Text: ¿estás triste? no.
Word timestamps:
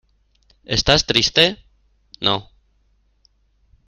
¿estás 0.77 1.05
triste? 1.05 1.63
no. 2.19 2.35